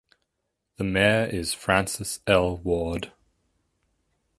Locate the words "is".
1.27-1.53